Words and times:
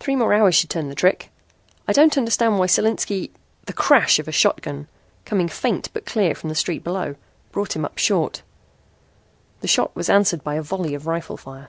"Three 0.00 0.16
more 0.16 0.34
hours 0.34 0.56
should 0.56 0.70
turn 0.70 0.88
the 0.88 0.94
trick. 0.96 1.30
I 1.86 1.92
don't 1.92 2.18
understand 2.18 2.58
why 2.58 2.66
Solinski" 2.66 3.30
The 3.68 3.72
crash 3.72 4.18
of 4.18 4.26
a 4.26 4.32
shotgun, 4.32 4.88
coming 5.24 5.46
faint 5.46 5.88
but 5.92 6.04
clear 6.04 6.34
from 6.34 6.48
the 6.48 6.56
street 6.56 6.82
below, 6.82 7.14
brought 7.52 7.76
him 7.76 7.84
up 7.84 7.96
short. 7.96 8.42
The 9.60 9.68
shot 9.68 9.94
was 9.94 10.10
answered 10.10 10.42
by 10.42 10.56
a 10.56 10.62
volley 10.62 10.94
of 10.94 11.06
rifle 11.06 11.36
fire. 11.36 11.68